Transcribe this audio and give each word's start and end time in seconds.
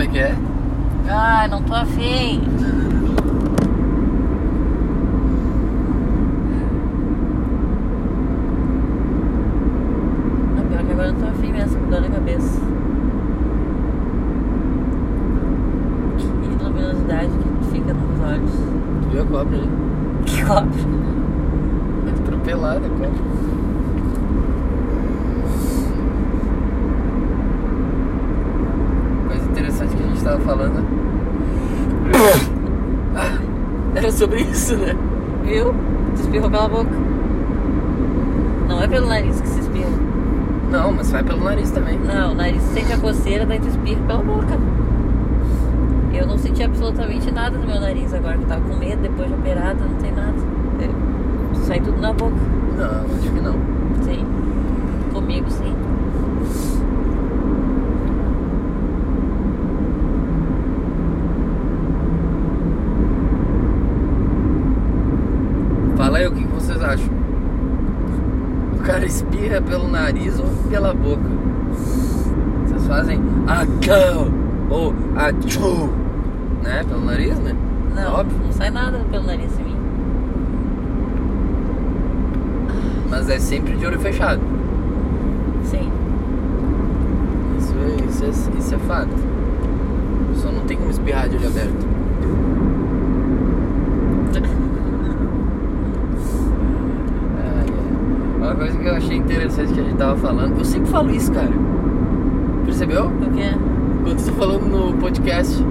como 0.00 0.08
é 0.08 0.12
que 0.14 0.18
é? 0.18 0.34
Ai, 1.10 1.48
não 1.48 1.62
tô 1.62 1.74
afim. 1.74 2.40
Não, 10.56 10.64
pior 10.64 10.84
que 10.84 10.92
agora 10.92 11.08
eu 11.08 11.14
tô 11.14 11.26
afim 11.26 11.52
mesmo, 11.52 11.80
com 11.80 11.90
dor 11.90 12.00
na 12.00 12.08
cabeça. 12.08 12.60
Que 16.16 16.64
luminosidade 16.64 17.28
que 17.28 17.70
fica 17.70 17.92
nos 17.92 18.20
olhos. 18.20 18.52
Tu 19.02 19.08
viu 19.10 19.22
a 19.22 19.26
cobra 19.26 19.58
ali? 19.58 19.68
Que 20.24 20.44
cobra. 20.44 20.80
Atropelada 22.08 22.86
a 22.86 22.90
cobra. 22.90 23.50
Coisa 29.28 29.44
interessante 29.44 29.94
que 29.94 30.02
a 30.02 30.06
gente 30.06 30.19
tava 30.30 30.40
falando. 30.42 30.84
Era 33.94 34.12
sobre 34.12 34.42
isso, 34.42 34.76
né? 34.76 34.94
Viu? 35.44 35.74
Tu 36.14 36.20
espirrou 36.22 36.50
pela 36.50 36.68
boca. 36.68 36.90
Não 38.68 38.80
é 38.82 38.86
pelo 38.86 39.08
nariz 39.08 39.40
que 39.40 39.48
se 39.48 39.60
espirra. 39.60 39.90
Não, 40.70 40.92
mas 40.92 41.10
vai 41.10 41.22
pelo 41.24 41.42
nariz 41.42 41.70
também. 41.72 41.98
Não, 41.98 42.32
o 42.32 42.34
nariz 42.34 42.62
sente 42.62 42.92
a 42.92 42.98
coceira, 42.98 43.44
daí 43.44 43.58
tu 43.58 43.66
espirra 43.68 44.00
pela 44.06 44.22
boca. 44.22 44.56
Eu 46.14 46.26
não 46.26 46.38
senti 46.38 46.62
absolutamente 46.62 47.30
nada 47.32 47.58
no 47.58 47.66
meu 47.66 47.80
nariz 47.80 48.12
agora, 48.14 48.36
que 48.36 48.44
eu 48.44 48.48
tava 48.48 48.60
com 48.60 48.76
medo 48.76 49.02
depois 49.02 49.28
de 49.28 49.34
operada, 49.34 49.78
não 49.84 49.96
tem 49.96 50.12
nada. 50.12 50.34
Eu- 50.80 51.60
Sai 51.64 51.80
tudo 51.80 52.00
na 52.00 52.12
boca. 52.12 52.36
Não, 52.78 53.16
acho 53.16 53.30
que 53.32 53.40
não. 53.40 53.54
Sim. 54.04 54.24
Comigo 55.12 55.50
sim. 55.50 55.74
Fala 65.96 66.18
aí 66.18 66.26
o 66.26 66.32
acham. 66.90 67.08
O 68.74 68.82
cara 68.82 69.04
espirra 69.04 69.60
pelo 69.60 69.88
nariz 69.88 70.38
ou 70.38 70.46
pela 70.68 70.92
boca? 70.92 71.22
Vocês 72.66 72.86
fazem 72.86 73.20
acão 73.46 74.32
ou 74.68 74.94
achu, 75.16 75.90
né? 76.62 76.84
Pelo 76.88 77.04
nariz, 77.04 77.38
né? 77.38 77.54
Não, 77.94 78.14
Óbvio. 78.14 78.38
não 78.44 78.52
sai 78.52 78.70
nada 78.70 78.98
pelo 79.10 79.26
nariz 79.26 79.58
em 79.58 79.64
mim. 79.64 79.76
Mas 83.08 83.28
é 83.28 83.38
sempre 83.38 83.76
de 83.76 83.86
olho 83.86 83.98
fechado. 84.00 84.40
Sim. 85.64 85.90
Isso 87.58 87.74
é, 87.74 88.06
isso 88.06 88.24
é, 88.24 88.58
isso 88.58 88.74
é 88.74 88.78
fato. 88.78 89.10
Só 90.36 90.50
não 90.50 90.62
tem 90.64 90.76
como 90.76 90.90
espirrar 90.90 91.28
de 91.28 91.36
olho 91.36 91.48
aberto. 91.48 91.86
Uma 98.50 98.56
coisa 98.58 98.76
que 98.78 98.84
eu 98.84 98.94
achei 98.96 99.16
interessante 99.16 99.72
que 99.72 99.78
a 99.78 99.82
gente 99.84 99.94
tava 99.96 100.16
falando, 100.16 100.58
eu 100.58 100.64
sempre 100.64 100.90
falo 100.90 101.08
isso, 101.14 101.30
cara. 101.30 101.50
Percebeu? 102.64 103.06
O 103.06 103.30
quê? 103.32 103.54
Quando 104.02 104.18
você 104.18 104.32
falando 104.32 104.62
no 104.66 104.92
podcast, 104.98 105.64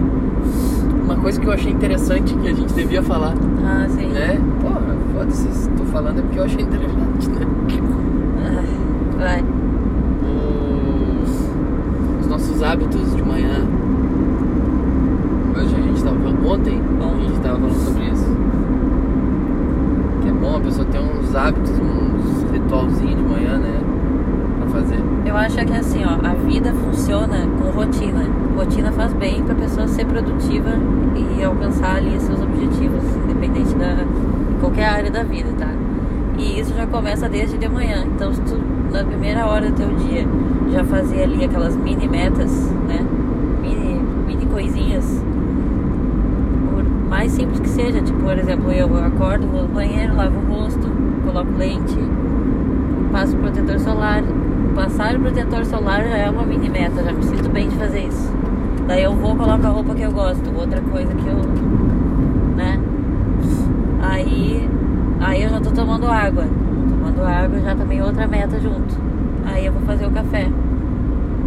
uma 1.03 1.17
coisa 1.17 1.41
que 1.41 1.45
eu 1.45 1.51
achei 1.51 1.73
interessante 1.73 2.33
que 2.35 2.47
a 2.47 2.53
gente 2.53 2.73
devia 2.73 3.03
falar, 3.03 3.33
Ah, 3.65 3.85
sim. 3.89 4.07
né? 4.07 4.39
Porra, 4.61 4.95
foda-se, 5.13 5.47
se 5.51 5.69
tô 5.71 5.83
falando 5.85 6.19
é 6.19 6.21
porque 6.21 6.39
eu 6.39 6.43
achei 6.45 6.61
interessante, 6.63 7.29
né? 7.31 7.45
Ah, 8.45 9.17
vai. 9.17 9.43
Os, 10.23 12.21
os 12.21 12.27
nossos 12.27 12.63
hábitos 12.63 13.13
de 13.13 13.21
manhã. 13.23 13.65
Hoje 15.53 15.75
a 15.75 15.81
gente 15.81 16.01
tava 16.01 16.15
falando, 16.17 16.47
ontem 16.49 16.81
Bom. 16.97 17.13
a 17.17 17.27
gente 17.27 17.39
tava 17.41 17.55
falando 17.59 17.75
sobre 17.75 18.03
isso. 18.05 18.25
Que 20.21 20.29
é 20.29 20.31
bom 20.31 20.55
a 20.55 20.59
pessoa 20.61 20.85
ter 20.85 20.99
uns 20.99 21.35
hábitos, 21.35 21.71
uns 21.71 22.51
ritualzinhos 22.51 23.15
de 23.15 23.23
manhã, 23.23 23.57
né? 23.57 23.79
Pra 24.59 24.67
acho 25.49 25.65
que 25.65 25.73
é 25.73 25.77
assim, 25.77 26.03
ó, 26.05 26.25
a 26.25 26.33
vida 26.35 26.71
funciona 26.73 27.47
com 27.59 27.71
rotina. 27.71 28.25
Rotina 28.55 28.91
faz 28.91 29.11
bem 29.13 29.43
pra 29.43 29.55
pessoa 29.55 29.87
ser 29.87 30.05
produtiva 30.05 30.69
e 31.15 31.43
alcançar 31.43 31.95
ali 31.95 32.19
seus 32.19 32.39
objetivos, 32.41 33.03
independente 33.23 33.73
da 33.75 34.05
qualquer 34.59 34.85
área 34.85 35.09
da 35.09 35.23
vida, 35.23 35.49
tá? 35.57 35.69
E 36.37 36.59
isso 36.59 36.73
já 36.75 36.85
começa 36.85 37.27
desde 37.27 37.57
de 37.57 37.67
manhã. 37.67 38.05
Então, 38.05 38.33
se 38.33 38.41
tu 38.41 38.59
na 38.91 39.03
primeira 39.03 39.45
hora 39.47 39.69
do 39.69 39.75
teu 39.75 39.89
dia 39.95 40.25
já 40.71 40.83
fazer 40.83 41.23
ali 41.23 41.43
aquelas 41.43 41.75
mini 41.75 42.07
metas, 42.07 42.51
né? 42.87 43.05
Mini, 43.61 43.99
mini 44.27 44.45
coisinhas, 44.45 45.23
por 46.69 46.83
mais 47.09 47.31
simples 47.31 47.59
que 47.59 47.69
seja, 47.69 48.01
tipo, 48.01 48.19
por 48.19 48.37
exemplo, 48.37 48.71
eu 48.71 48.95
acordo, 49.03 49.47
vou 49.47 49.63
no 49.63 49.69
banheiro, 49.69 50.15
lavo 50.15 50.37
o 50.39 50.53
rosto, 50.53 50.87
coloco 51.25 51.51
lente, 51.57 51.97
passo 53.11 53.35
protetor 53.37 53.79
solar. 53.79 54.23
Passar 54.79 55.13
o 55.13 55.19
protetor 55.19 55.65
solar 55.65 56.07
já 56.07 56.15
é 56.15 56.29
uma 56.29 56.43
mini 56.43 56.69
meta, 56.69 57.03
já 57.03 57.11
me 57.11 57.21
sinto 57.21 57.49
bem 57.49 57.67
de 57.67 57.75
fazer 57.75 58.07
isso. 58.07 58.33
Daí 58.87 59.03
eu 59.03 59.13
vou, 59.13 59.35
coloco 59.35 59.67
a 59.67 59.69
roupa 59.71 59.93
que 59.93 60.03
eu 60.03 60.11
gosto, 60.13 60.57
outra 60.57 60.79
coisa 60.79 61.13
que 61.13 61.27
eu. 61.27 61.35
né? 62.55 62.79
Aí. 64.01 64.69
Aí 65.19 65.43
eu 65.43 65.49
já 65.49 65.59
tô 65.59 65.71
tomando 65.71 66.07
água. 66.07 66.45
Tomando 66.45 67.25
água 67.25 67.59
já 67.59 67.75
também 67.75 68.01
outra 68.01 68.25
meta 68.25 68.57
junto. 68.57 68.95
Aí 69.45 69.65
eu 69.65 69.73
vou 69.73 69.81
fazer 69.81 70.05
o 70.05 70.11
café. 70.11 70.47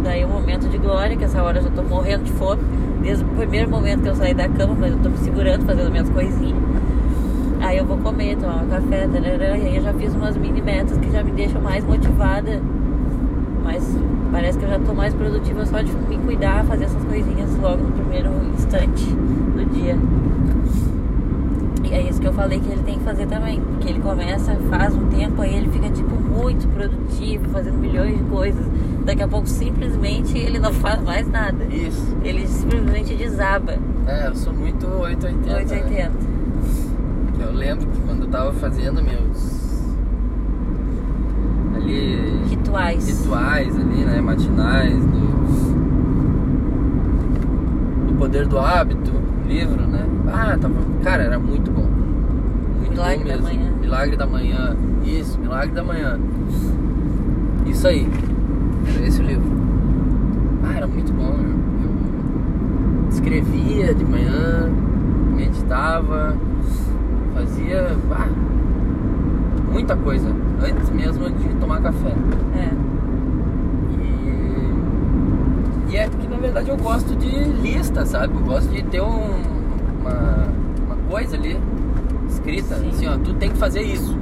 Daí 0.03 0.23
o 0.23 0.27
momento 0.27 0.69
de 0.69 0.77
glória, 0.77 1.17
que 1.17 1.23
essa 1.23 1.41
hora 1.41 1.57
eu 1.57 1.63
já 1.63 1.71
tô 1.71 1.81
morrendo 1.81 2.25
de 2.25 2.31
fome. 2.33 2.61
Desde 3.01 3.23
o 3.23 3.27
primeiro 3.29 3.67
momento 3.67 4.03
que 4.03 4.09
eu 4.09 4.15
saí 4.15 4.35
da 4.35 4.47
cama, 4.47 4.77
mas 4.79 4.91
eu 4.91 4.99
tô 4.99 5.09
me 5.09 5.17
segurando, 5.17 5.65
fazendo 5.65 5.89
minhas 5.89 6.09
coisinhas. 6.11 6.61
Aí 7.61 7.79
eu 7.79 7.85
vou 7.85 7.97
comer, 7.97 8.37
tomar 8.37 8.61
um 8.61 8.67
café, 8.67 9.07
tarará, 9.07 9.57
e 9.57 9.65
aí 9.69 9.77
eu 9.77 9.81
já 9.81 9.93
fiz 9.93 10.13
umas 10.13 10.37
mini 10.37 10.61
metas 10.61 10.99
que 10.99 11.09
já 11.09 11.23
me 11.23 11.31
deixam 11.31 11.59
mais 11.59 11.83
motivada. 11.83 12.61
Mas 13.63 13.83
parece 14.31 14.57
que 14.57 14.65
eu 14.65 14.69
já 14.69 14.79
tô 14.79 14.93
mais 14.93 15.13
produtiva 15.13 15.65
só 15.65 15.81
de 15.81 15.91
me 15.93 16.17
cuidar, 16.17 16.65
fazer 16.65 16.85
essas 16.85 17.03
coisinhas 17.05 17.55
logo 17.57 17.83
no 17.83 17.91
primeiro 17.91 18.29
instante 18.53 19.05
do 19.05 19.65
dia. 19.73 19.97
E 21.83 21.93
é 21.93 22.01
isso 22.01 22.19
que 22.19 22.27
eu 22.27 22.33
falei 22.33 22.59
que 22.59 22.69
ele 22.69 22.83
tem 22.83 22.97
que 22.97 23.03
fazer 23.03 23.27
também. 23.27 23.59
Porque 23.61 23.89
ele 23.89 23.99
começa, 23.99 24.55
faz 24.69 24.95
um 24.95 25.07
tempo, 25.07 25.41
aí 25.41 25.55
ele 25.55 25.69
fica 25.69 25.89
tipo 25.89 26.15
muito 26.15 26.67
produtivo, 26.69 27.49
fazendo 27.49 27.77
milhões 27.77 28.17
de 28.17 28.23
coisas. 28.25 28.65
Daqui 29.05 29.21
a 29.21 29.27
pouco 29.27 29.47
simplesmente 29.47 30.37
ele 30.37 30.59
não 30.59 30.71
faz 30.73 31.01
mais 31.03 31.29
nada. 31.29 31.63
Isso. 31.65 32.15
Ele 32.23 32.47
simplesmente 32.47 33.13
desaba. 33.15 33.77
É, 34.07 34.27
eu 34.27 34.35
sou 34.35 34.53
muito 34.53 34.85
880. 34.87 35.49
né? 35.49 35.55
880. 35.57 36.11
Eu 37.39 37.51
lembro 37.53 37.85
que 37.87 37.99
quando 38.01 38.23
eu 38.23 38.27
tava 38.29 38.53
fazendo 38.53 39.01
meus. 39.03 39.52
Ali. 41.93 42.43
Rituais. 42.49 43.07
rituais 43.07 43.75
ali, 43.75 44.03
né? 44.05 44.21
Matinais, 44.21 45.05
do, 45.05 45.19
do 48.07 48.13
Poder 48.17 48.47
do 48.47 48.57
Hábito, 48.57 49.11
livro, 49.47 49.85
né? 49.85 50.05
Ah, 50.27 50.57
tava. 50.59 50.75
Cara, 51.03 51.23
era 51.23 51.39
muito 51.39 51.69
bom. 51.71 51.83
Muito 52.79 52.91
Milagre 52.91 53.17
bom 53.19 53.23
da 53.23 53.35
mesmo. 53.35 53.43
Manhã. 53.43 53.71
Milagre 53.79 54.17
da 54.17 54.25
Manhã. 54.25 54.75
Isso, 55.05 55.39
Milagre 55.39 55.75
da 55.75 55.83
Manhã. 55.83 56.19
Isso 57.65 57.87
aí. 57.87 58.07
Era 58.87 59.07
esse 59.07 59.21
o 59.21 59.25
livro. 59.25 59.51
Ah, 60.63 60.77
era 60.77 60.87
muito 60.87 61.13
bom. 61.13 61.35
Eu, 61.37 61.53
eu 63.03 63.09
escrevia 63.09 63.93
de 63.93 64.03
manhã, 64.05 64.71
meditava, 65.35 66.35
fazia. 67.35 67.95
ah, 68.11 68.27
muita 69.73 69.95
coisa. 69.97 70.27
Antes 70.61 70.89
mesmo 70.91 71.29
de 71.29 71.49
tomar 71.55 71.81
café. 71.81 72.13
É. 72.55 72.69
E, 75.89 75.93
e 75.93 75.97
é 75.97 76.07
porque 76.07 76.27
na 76.27 76.37
verdade 76.37 76.69
eu 76.69 76.77
gosto 76.77 77.15
de 77.15 77.27
lista, 77.61 78.05
sabe? 78.05 78.33
Eu 78.35 78.41
gosto 78.45 78.69
de 78.71 78.83
ter 78.83 79.01
um- 79.01 79.41
uma, 80.01 80.47
uma 80.85 80.95
coisa 81.09 81.35
ali 81.35 81.59
escrita, 82.29 82.75
Sim. 82.75 82.89
assim, 82.89 83.07
ó, 83.07 83.17
tu 83.17 83.33
tem 83.35 83.49
que 83.49 83.57
fazer 83.57 83.81
isso, 83.81 84.15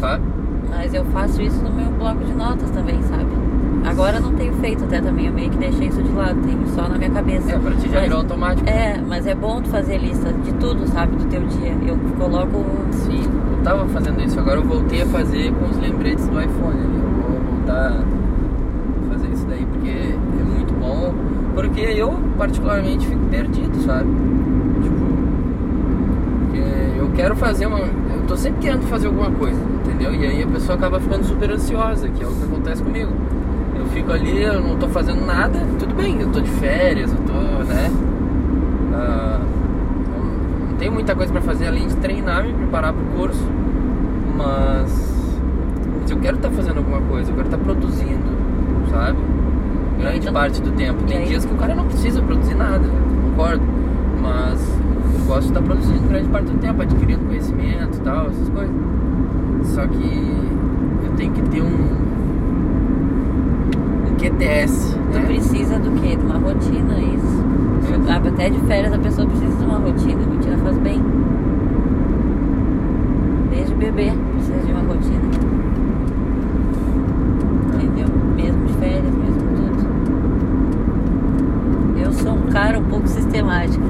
sabe? 0.00 0.22
Mas 0.70 0.92
eu 0.94 1.04
faço 1.06 1.40
isso 1.42 1.62
no 1.62 1.72
meu 1.72 1.86
bloco 1.92 2.24
de 2.24 2.32
notas 2.32 2.70
também, 2.70 3.00
sabe? 3.02 3.26
Agora 3.84 4.16
eu 4.16 4.22
não 4.22 4.32
tenho 4.32 4.54
feito 4.54 4.82
até 4.84 4.98
também, 5.00 5.26
eu 5.26 5.32
meio 5.32 5.50
que 5.50 5.58
deixei 5.58 5.88
isso 5.88 6.02
de 6.02 6.10
lado, 6.12 6.40
tenho 6.40 6.66
só 6.68 6.88
na 6.88 6.96
minha 6.96 7.10
cabeça. 7.10 7.52
É, 7.52 7.58
pra 7.58 7.70
ti 7.72 7.82
já 7.88 7.94
Mas- 7.96 8.02
virou 8.04 8.18
automático. 8.20 8.68
É, 8.68 8.98
mas 9.06 9.26
é 9.26 9.34
bom 9.34 9.60
tu 9.60 9.68
fazer 9.68 9.98
lista 9.98 10.32
de 10.32 10.52
tudo, 10.54 10.86
sabe, 10.88 11.14
do 11.16 11.24
teu 11.26 11.42
dia. 11.46 11.76
Eu 11.86 11.98
coloco. 12.18 12.64
Sim, 12.92 13.13
tava 13.64 13.88
fazendo 13.88 14.22
isso, 14.22 14.38
agora 14.38 14.60
eu 14.60 14.64
voltei 14.64 15.02
a 15.02 15.06
fazer 15.06 15.50
com 15.54 15.64
os 15.64 15.78
lembretes 15.78 16.28
do 16.28 16.38
iPhone 16.40 16.78
ali. 16.78 16.96
Eu 16.96 17.22
vou 17.22 17.56
voltar 17.56 17.92
a 17.92 19.12
fazer 19.12 19.28
isso 19.32 19.46
daí 19.46 19.66
porque 19.66 19.90
é 19.90 20.44
muito 20.44 20.74
bom. 20.74 21.14
Porque 21.54 21.80
eu 21.80 22.12
particularmente 22.36 23.06
fico 23.06 23.24
perdido, 23.26 23.76
sabe? 23.82 24.08
Tipo, 24.82 25.04
porque 26.40 26.98
eu 26.98 27.10
quero 27.16 27.34
fazer 27.34 27.66
uma. 27.66 27.78
Eu 27.80 28.26
tô 28.28 28.36
sempre 28.36 28.60
querendo 28.60 28.82
fazer 28.82 29.06
alguma 29.06 29.30
coisa, 29.30 29.58
entendeu? 29.84 30.14
E 30.14 30.26
aí 30.26 30.42
a 30.42 30.46
pessoa 30.46 30.76
acaba 30.76 31.00
ficando 31.00 31.24
super 31.24 31.50
ansiosa, 31.50 32.08
que 32.08 32.22
é 32.22 32.26
o 32.26 32.30
que 32.30 32.44
acontece 32.44 32.82
comigo. 32.82 33.12
Eu 33.78 33.86
fico 33.86 34.12
ali, 34.12 34.42
eu 34.42 34.60
não 34.60 34.76
tô 34.76 34.88
fazendo 34.88 35.24
nada, 35.24 35.58
tudo 35.78 35.94
bem, 35.94 36.20
eu 36.20 36.30
tô 36.30 36.40
de 36.40 36.50
férias, 36.50 37.12
eu 37.12 37.18
tô, 37.20 37.64
né? 37.64 37.90
Ah, 38.92 39.40
tenho 40.84 40.92
muita 40.92 41.14
coisa 41.14 41.32
pra 41.32 41.40
fazer 41.40 41.66
além 41.68 41.86
de 41.86 41.96
treinar, 41.96 42.44
me 42.44 42.52
preparar 42.52 42.92
pro 42.92 43.02
curso. 43.16 43.42
Mas, 44.36 45.32
mas 46.02 46.10
eu 46.10 46.18
quero 46.18 46.36
estar 46.36 46.50
fazendo 46.50 46.76
alguma 46.76 47.00
coisa, 47.00 47.30
eu 47.30 47.34
quero 47.36 47.46
estar 47.48 47.56
produzindo, 47.56 48.22
sabe? 48.90 49.16
Grande 49.98 50.18
Então- 50.18 50.32
parte 50.34 50.60
do 50.60 50.72
tempo. 50.72 51.02
Tem 51.04 51.24
dias 51.24 51.46
que 51.46 51.54
o 51.54 51.56
cara 51.56 51.74
não 51.74 51.86
precisa 51.86 52.20
produzir 52.20 52.54
nada, 52.54 52.84
concordo. 53.30 53.62
Mas 54.20 54.60
eu 55.14 55.24
gosto 55.26 55.42
de 55.44 55.48
estar 55.48 55.62
produzindo 55.62 56.06
grande 56.06 56.28
parte 56.28 56.50
do 56.52 56.58
tempo, 56.58 56.82
adquirindo 56.82 57.24
conhecimento 57.24 57.96
e 57.96 58.00
tal, 58.00 58.26
essas 58.26 58.48
coisas. 58.50 58.74
Só 59.62 59.86
que 59.86 60.36
eu 61.06 61.12
tenho 61.16 61.32
que 61.32 61.40
ter 61.48 61.62
um. 61.62 62.04
Um 64.10 64.14
QTS. 64.18 64.94
Tu 65.12 65.18
Né? 65.18 65.24
precisa 65.26 65.78
do 65.78 65.90
quê? 66.00 66.14
De 66.16 66.26
uma 66.26 66.36
rotina, 66.38 66.98
isso. 66.98 67.43
Até 68.34 68.50
de 68.50 68.58
férias 68.66 68.92
a 68.92 68.98
pessoa 68.98 69.28
precisa 69.28 69.56
de 69.56 69.64
uma 69.64 69.78
rotina. 69.78 70.20
A 70.20 70.26
rotina 70.34 70.58
faz 70.58 70.76
bem. 70.78 71.00
Desde 73.50 73.74
bebê 73.74 74.12
precisa 74.32 74.58
de 74.66 74.72
uma 74.72 74.80
rotina. 74.80 75.22
Entendeu? 77.74 78.08
Mesmo 78.34 78.66
de 78.66 78.72
férias, 78.74 79.14
mesmo 79.14 79.40
tudo. 79.56 79.86
Eu 82.02 82.12
sou 82.12 82.32
um 82.34 82.50
cara 82.50 82.78
um 82.78 82.84
pouco 82.84 83.06
sistemático. 83.06 83.84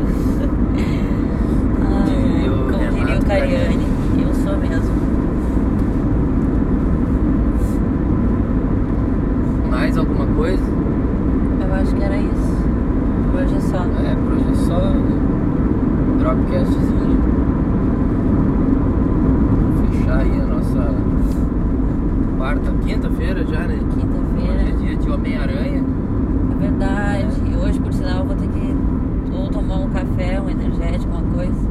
Ai, 1.81 2.05
Diria 2.05 2.52
o 2.52 2.70
como 2.70 2.79
diria 2.91 3.05
Renato 3.06 3.23
o 3.23 3.26
Cariani, 3.26 3.87
eu 4.20 4.35
sou 4.35 4.58
mesmo. 4.58 4.94
Mais 9.70 9.96
alguma 9.96 10.26
coisa? 10.26 10.62
Eu 11.67 11.75
acho 11.75 11.94
que 11.94 12.02
era 12.02 12.17
isso. 12.19 12.55
Por 13.35 13.43
hoje 13.43 13.56
é 13.56 13.61
só. 13.61 13.79
É, 13.79 14.14
por 14.14 14.32
hoje 14.35 14.50
é 14.50 14.55
só 14.55 14.93
Dropcastzinho. 16.20 17.19
Fechar 19.91 20.19
aí 20.19 20.41
a 20.41 20.46
nossa 20.46 20.94
quarta, 22.54 22.72
quinta-feira 22.86 23.44
já, 23.46 23.60
né? 23.66 23.74
Hoje 23.74 24.00
Quinta-feira. 24.00 24.62
é 24.68 24.72
dia 24.86 24.96
de 24.96 25.10
Homem-Aranha. 25.10 25.84
É 26.52 26.60
verdade. 26.60 27.26
E 27.50 27.56
hoje, 27.56 27.80
por 27.80 27.92
sinal, 27.92 28.18
eu 28.20 28.24
vou 28.26 28.36
ter 28.36 28.48
que 28.48 28.74
ou 29.36 29.48
tomar 29.48 29.76
um 29.76 29.90
café, 29.90 30.40
um 30.40 30.48
energético, 30.48 31.10
uma 31.12 31.34
coisa. 31.34 31.68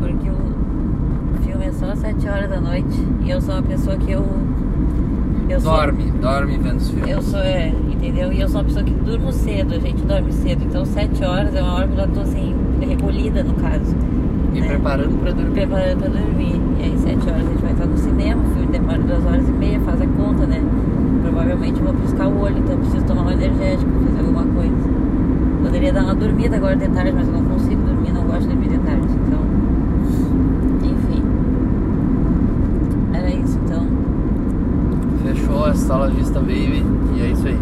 Porque 0.00 0.30
o 0.30 1.42
filme 1.42 1.66
é 1.66 1.72
só 1.72 1.86
às 1.90 1.98
7 1.98 2.26
horas 2.28 2.48
da 2.50 2.60
noite. 2.60 3.06
E 3.22 3.30
eu 3.30 3.40
sou 3.40 3.54
uma 3.54 3.62
pessoa 3.62 3.96
que 3.96 4.10
eu. 4.10 4.24
eu 5.50 5.60
sou- 5.60 5.72
Dorme, 5.72 6.04
dorme 6.20 6.56
vendo 6.58 6.76
os 6.78 6.88
filmes. 6.90 7.10
eu 7.10 7.22
sou, 7.22 7.40
é, 7.40 7.68
entendeu? 7.90 8.32
E 8.32 8.40
eu 8.40 8.48
sou 8.48 8.60
uma 8.60 8.64
pessoa 8.66 8.84
que 8.84 8.92
durmo 8.94 9.30
cedo, 9.32 9.74
a 9.74 9.78
gente 9.78 10.02
dorme 10.02 10.32
cedo. 10.32 10.64
Então, 10.64 10.84
7 10.86 11.22
horas 11.24 11.54
é 11.54 11.62
uma 11.62 11.74
hora 11.74 11.86
que 11.88 11.92
eu 11.92 11.96
já 11.98 12.06
tô 12.06 12.20
assim, 12.20 12.54
recolhida 12.80 13.42
no 13.44 13.54
caso. 13.54 13.94
Me 14.52 14.60
né? 14.60 14.68
preparando 14.68 15.18
pra 15.20 15.32
dormir. 15.32 15.52
preparando 15.52 15.98
pra 15.98 16.08
dormir. 16.08 16.60
E 16.82 16.84
aí, 16.84 16.98
7 16.98 17.30
horas 17.30 17.46
a 17.46 17.48
gente 17.48 17.62
vai 17.62 17.70
estar 17.70 17.86
no 17.86 17.96
cinema, 17.96 18.42
o 18.42 18.46
filme 18.54 18.66
demora 18.66 18.98
2 18.98 19.24
horas 19.24 19.48
e 19.48 19.52
meia, 19.52 19.78
faz 19.80 20.02
a 20.02 20.06
conta, 20.06 20.46
né? 20.46 20.60
Provavelmente 21.22 21.80
vou 21.80 21.94
piscar 21.94 22.26
o 22.26 22.40
olho, 22.40 22.58
então 22.58 22.76
preciso 22.76 23.04
tomar 23.04 23.22
um 23.22 23.30
energético, 23.30 23.88
fazer 24.04 24.18
alguma 24.18 24.42
coisa. 24.46 24.74
Poderia 25.62 25.92
dar 25.92 26.02
uma 26.02 26.14
dormida 26.16 26.56
agora 26.56 26.74
de 26.74 26.88
tarde, 26.88 27.12
mas 27.12 27.28
eu 27.28 27.34
não 27.34 27.44
consigo 27.44 27.82
dormir, 27.82 28.12
não 28.12 28.24
gosto 28.24 28.40
de 28.40 28.48
dormir 28.48 28.70
de 28.70 28.78
tarde. 28.78 29.06
Então, 29.26 29.38
enfim. 30.90 31.22
Era 33.14 33.30
isso 33.30 33.60
então. 33.64 33.86
Fechou 35.22 35.64
a 35.64 35.74
sala 35.74 36.08
vista 36.10 36.40
baby. 36.40 36.84
E 37.14 37.22
é 37.22 37.30
isso 37.30 37.46
aí. 37.46 37.58